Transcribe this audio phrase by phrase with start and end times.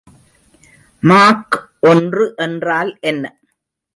[1.03, 1.57] Mach
[1.81, 3.23] ஒன்று என்றால் என்ன?